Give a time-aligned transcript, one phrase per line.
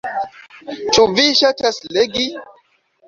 [0.95, 2.27] Ĉu vi ŝatas legi?